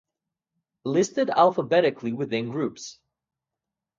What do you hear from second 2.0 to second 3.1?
within groups.